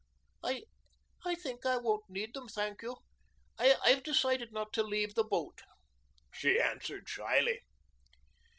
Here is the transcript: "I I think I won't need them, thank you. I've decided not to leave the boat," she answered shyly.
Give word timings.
"I 0.43 0.63
I 1.23 1.35
think 1.35 1.63
I 1.63 1.77
won't 1.77 2.09
need 2.09 2.33
them, 2.33 2.47
thank 2.47 2.81
you. 2.81 2.95
I've 3.59 4.01
decided 4.01 4.51
not 4.51 4.73
to 4.73 4.81
leave 4.81 5.13
the 5.13 5.23
boat," 5.23 5.61
she 6.31 6.59
answered 6.59 7.07
shyly. 7.07 7.59